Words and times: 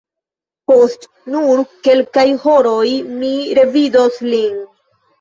Post 0.71 1.05
nur 1.35 1.61
kelkaj 1.89 2.25
horoj 2.49 2.83
mi 3.23 3.33
revidos 3.63 4.23
lin! 4.35 4.63